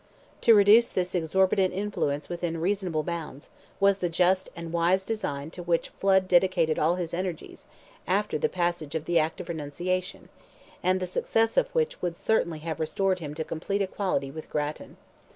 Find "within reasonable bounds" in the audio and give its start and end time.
2.27-3.49